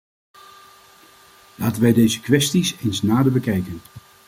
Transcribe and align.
Laten 1.55 1.81
wij 1.81 1.93
deze 1.93 2.19
kwesties 2.19 2.75
eens 2.79 3.01
nader 3.01 3.31
bekijken. 3.31 3.81